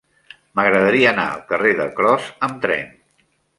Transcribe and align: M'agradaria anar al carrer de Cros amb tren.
M'agradaria 0.59 1.09
anar 1.11 1.27
al 1.35 1.45
carrer 1.53 1.75
de 1.83 1.87
Cros 2.01 2.33
amb 2.51 2.61
tren. 2.67 2.93